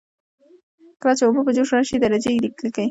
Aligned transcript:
کله 1.01 1.13
چې 1.17 1.23
اوبه 1.25 1.41
په 1.45 1.51
جوش 1.55 1.69
راشي 1.75 1.97
درجه 2.01 2.29
یې 2.31 2.37
ولیکئ. 2.39 2.69